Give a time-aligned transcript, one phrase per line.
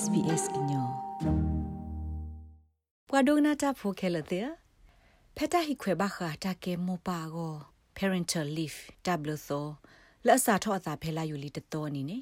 [0.00, 0.88] SBS ညော
[3.08, 4.48] ပဝဒနာတာဖိုခဲလတဲ့
[5.36, 7.54] ဖက်တာဟိခွေဘခတာကေမောပါကို
[7.96, 9.66] parental leave w သော
[10.26, 12.18] လက်စာထောအသာဖဲလာယူလီတတော်နီနေ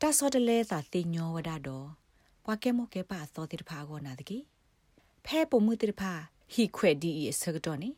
[0.00, 1.88] တဆောတလဲသာသိညောဝဒတော့
[2.44, 4.38] ဘွားကဲမောကေပါသောတိတဖာကိုနာတကေ
[5.26, 6.12] ဖဲပုံမှုတိတဖာ
[6.54, 7.90] ဟိခွေဒီအစကတော့နေ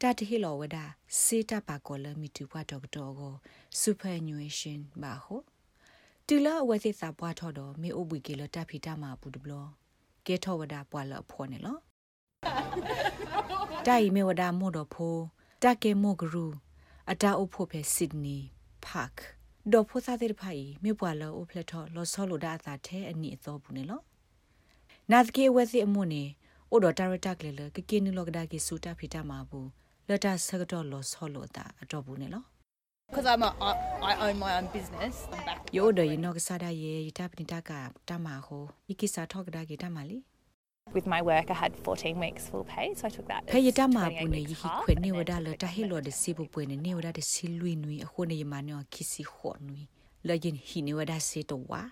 [0.00, 0.76] တတဟိလောဝဒ
[1.22, 3.34] စေတပါကောလမီတူဘွားတော့တော့ကို
[3.80, 5.42] superannuation ဘာဟို
[6.34, 9.52] တူလာအဝဲစစ်စာပွားထော်တော့မေအိုဘွေကေလတပ်ဖီတာမှာဘူးတဘလ
[10.26, 11.78] ကဲထော်ဝဒပွားလအဖော်နေလော
[13.86, 15.22] တိုင်မေဝဒမို့တော့ဖိုး
[15.62, 16.46] တကေမိုဂရူ
[17.10, 18.38] အတာအဖို့ဖဲဆစ်ဒနီ
[18.84, 19.14] ဖတ်
[19.72, 24.00] ဒေါ်ဖိုးစားတဲ့ဖိုင်မေပွားလောအဖလက်ထော်လောဆောလိုဒါအသာထဲအနိအသောဘူးနေလော
[25.10, 26.24] နာသကေဝဲစစ်အမှုနေ
[26.70, 29.68] အိုဒတာရတာကလေလကကင်းနလောကဒါကေစူတာဖီတာမှာဘူး
[30.08, 32.44] လတာဆကတော့လောဆောလိုတာအတော့ဘူးနေလော
[33.08, 35.26] because I'm a, I, I own my own business.
[35.32, 35.68] I'm back.
[35.72, 39.76] yo de no ka sada ye ita pinita ka tama ho ikisa thok da ge
[39.78, 40.22] tamali
[40.92, 43.48] With my work, I had 14 weeks full pay, so I took that.
[43.48, 45.32] phe as yita ma 28 pu ne weeks yi half, khwe and ne then wada
[45.36, 47.22] took le the ta he lo de rest si bu pu ne ne wada de
[47.22, 49.88] si lui nui a khone yi ma ne kisi kho nui
[50.24, 51.82] le yin hi ne wada se to wa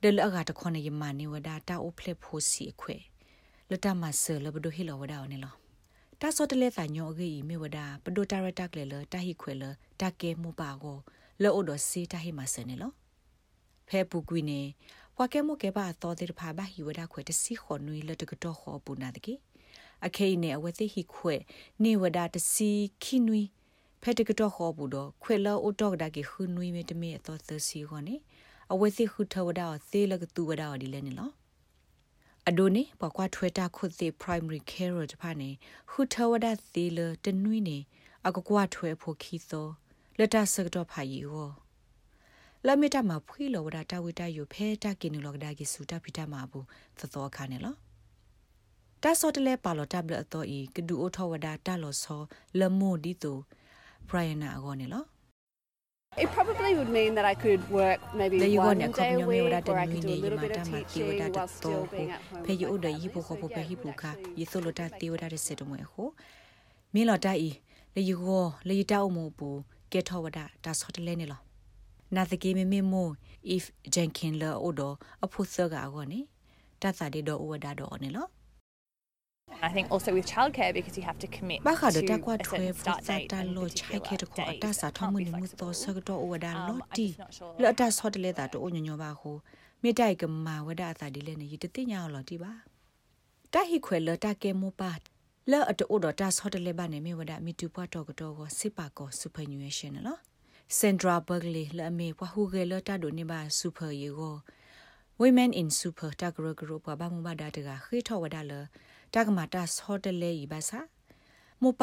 [0.00, 2.96] de le ga ta khone yi ma ne wada ta o phle pho si khwe
[3.70, 5.48] le ta ma se le bu do hi lo wada ne lo
[6.20, 9.64] တာစောတလဲစာညောအကြီးမေဝဒပဒိုတာရတက်လေလတာဟိခွေလ
[10.00, 10.98] တာကေမူပါကို
[11.42, 12.92] လောအိုဒစီတာဟိမဆနေလော
[13.88, 14.60] ဖဲပူကွီနေ
[15.18, 19.34] ဝါကဲမိုကေပါတော်တဲ့ဖာဘာဟိဝဒခွေတစီခွန်နွေလတကတော့ခေါ်ပူနာတကေ
[20.06, 21.34] အခေနေအဝသိဟိခွေ
[21.84, 22.70] နေဝဒတစီ
[23.02, 23.42] ခိနွေ
[24.02, 28.16] ဖဲတကတော့ခေါ်ပူတော့ခွေလောအိုတော့ဒါကေခူနွေမေတမေအတော်သစီခွန်နေ
[28.72, 31.30] အဝသိခုထဝဒသေလကတူဝဒဒီလဲနေလော
[32.50, 35.50] အဒိုနေပကွာထွေတာခုသေ primary care တဖာနေ
[35.90, 37.78] ဟူထဝဒသေလတနွိနေ
[38.26, 39.68] အကကွာထွေဖို့ခီသော
[40.18, 41.50] လက်တဆကတော့ဖာယီဟော
[42.66, 46.66] လမီတာမှာဖွေလောဝဒတာဝိတာယိုဖဲတာကင်းလောကဒါကီစူတာဖီတာမှာဘူး
[46.98, 47.74] သသောခါနေလော
[49.02, 52.22] တာဆောတလဲပါလောတဘလအတော်ဤကဒူအိုထဝဒတာလောဆော
[52.58, 53.38] လမိုဒီတို
[54.08, 55.04] ဘရိုင်နာအကောနေလော
[56.16, 58.92] It probably would mean that I could work maybe There you go one ne day
[58.92, 60.38] khop a nyo me week wada or I tan could ni do a ne little
[60.38, 62.44] yima bit ta of ma ti teaching wada while ta to still being at home.
[62.44, 63.28] phe yu with oda my yi bo family.
[63.28, 64.82] ko So bo phe yeah, hi it bu would ka actually yi so lo ta
[64.84, 65.42] make ti a wada de difference.
[65.42, 66.14] se to mo ho
[66.92, 67.50] mi lo ta yi
[67.96, 71.02] le yu go le yi ta o mo bu ke tho wada ta so de
[71.02, 71.36] le ne lo
[72.10, 76.04] na the ge me me mo if jenkin le odo a phu sa ga go
[76.12, 76.20] ne
[76.80, 78.30] ta sa de do wada do ne lo
[79.68, 82.64] I think also with childcare because you have to commit ဘာခါဒ to တာကွာ a ထွေ
[82.64, 85.12] certain ဖ start စာ date တာ and လောချိုက်ခဲ particular တခေါ် days တာစာ that ထ can't
[85.14, 85.82] မ be နီမှုသော flexible.
[85.82, 87.52] စကတော့ဝဒါ Um, လော I'm တီ just not sure.
[87.62, 89.30] လောတာဆော့တလေတာတိုညညပါခု
[89.82, 92.52] မိတိုက်ကမာဝဒါသာဒီလေနေယတတိညာလောတီပါ
[93.52, 94.92] တာဟိခွဲလတာကေမောပါ
[95.50, 100.20] လောအတိုဒတာဆော့တလေပါနေမိဝဒါမီတူပွားတော့ကတော့စစ်ပါကောစူပါနျူရှင်နော်
[100.78, 104.36] စင်ဒရာဘဂလီလအမေပွားဟူဂေလတာဒိုနေပါစူပါယေကို
[105.22, 108.52] women in super တကရကရပဘာမဘာဒါတကခေထောဝဒါလ
[109.14, 110.78] တကမာတာဆော့တလေဤပါစာ
[111.62, 111.82] မပ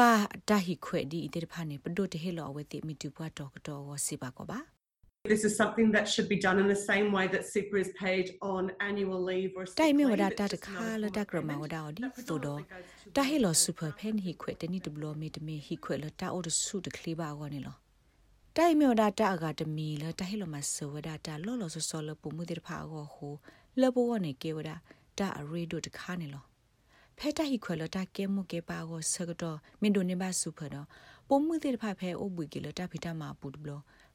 [0.50, 4.60] တာဟိခွဲဒီအတေဖာနေပဒိုတဟေလောဝဲတိမီတူပွားတော့ကတော့စစ်ပါကောပါ
[5.34, 8.26] This is something that should be done in the same way that super is paid
[8.54, 10.22] on annual leave or sick တိုင်မီဝ leave.
[10.22, 12.60] ဒ It's တာတ just ခါ another လ form တ of ကရမ payment ဝဒါဒီ that သို့တော့
[12.60, 13.64] predominantly goes to တာဟေလော women.
[13.64, 17.76] စူပါဖန်ဟိခွဲတနိတဘလမီတမီဟိခွဲလတာအိုဒဆုတကလေးပါကောနေလော
[18.58, 22.56] တိုင်မီဝဒတာအကတမီလတာဟေလောမဆဝဒတာလောလောဆောဆောလပမှုတေ
[27.22, 30.88] ဖာကောဟိုလဘောကနေကေဝဒတာအရေဒိုတခါနေလောဖဲတာဟိခွဲလတာကဲမှုကေပါကောဆကတော့မင်ဒိုနေပါစူဖတော့
[31.28, 33.72] ပုံမှုတေဖာဖဲအိုဘူကေလတာဖီတာမာပူဒဘလ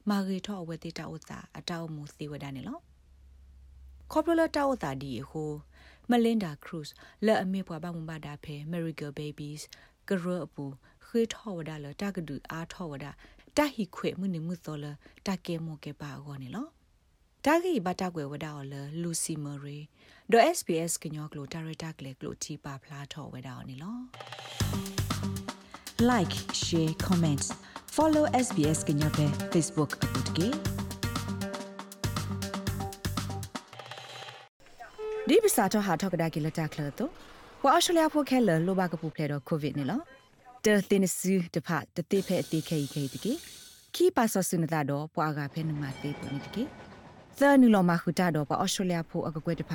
[0.09, 2.79] မာဂေထောအဝဲတေတာဥတာအတောက်မှုစီဝဒနေလော
[4.11, 5.51] ခေါပလတာဝတာဒီဟို
[6.09, 6.91] မလင်ဒါခရုစ်
[7.25, 9.61] လဲ့အမေပွားဘာမဘာဒါဖဲ Miracle Babies
[10.07, 10.65] ကရအပူ
[11.05, 13.11] ခေထောဝဒါလတာကဒူအားထောဝဒါ
[13.57, 14.85] တာဟိခွေမှုနေမှုသောလ
[15.25, 16.67] တာကေမောကေပါအောနေလော
[17.47, 19.77] တာဂီဘတာကွယ်ဝဒါလလူစီမရီ
[20.31, 23.97] ဒို SPS ကညောကလိုတာရတာကလေကလိုတီပါဖလားထောဝဒါနေလော
[26.09, 27.47] like share comments
[27.95, 30.47] follow SBS ကညောပဲ Facebook အပုတ်ကေ
[35.27, 37.11] ဒီပစာတော့ဟာထောက်ကဒါကီလတာကလတော့
[37.63, 40.01] ဝါအရှလျာဖို့ခဲလလိုဘကပူဖလေတော့ကိုဗစ်နေလော
[40.65, 43.33] တဲတင်စီတဖတတိဖဲအတိခဲခဲတကေ
[43.95, 46.65] ခီပါဆဆုနတာတော့ပွာကဖဲနမတေပနိတကေ
[47.39, 49.71] သနူလောမခုတာတော့ပအရှလျာဖို့အကကွဲတဖ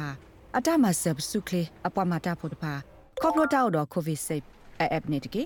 [0.56, 2.64] အတမဆပ်စုကလေအပမတာဖို့တဖ
[3.23, 4.43] ကော့ပလိုတာတော့ကိုဗစ်ဆေး
[4.81, 5.43] အပ်နေတကေ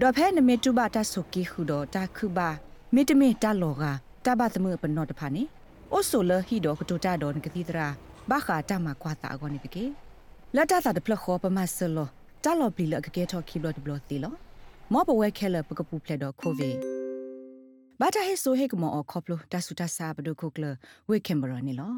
[0.00, 2.48] ဒေါ်ဖဲနမေတူဘတာဆုကီခုတော့တာခုပါ
[2.94, 3.84] မေတမေတာလောက
[4.24, 5.42] တဘသမပနောတဖာနေ
[5.92, 7.88] အိုဆိုလဟီတော့ကတူတာတော့ငကတိတရာ
[8.30, 9.84] ဘာခာတမကွာတာကောနေတကေ
[10.56, 12.08] လတ်တာတာတဖလခောပမဆလော
[12.44, 14.34] တာလောပလီလကကေထော်ခီဘလတ်ဘလတီလော
[14.92, 17.01] မောပဝဲခဲလပကပူဖလက်တော့ကိုဗီ
[18.04, 20.64] ဘာတာဟေဆိုဟေကမောအခေါပလိုတဆူတဆာဘဒုခုကလ
[21.08, 21.94] ဝေကင်ဘရာနီလော